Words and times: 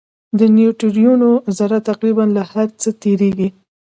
د 0.39 0.41
نیوټرینو 0.55 1.31
ذره 1.57 1.77
تقریباً 1.89 2.25
له 2.35 2.43
هر 2.51 2.67
څه 2.81 2.89
تېرېږي. 3.01 3.49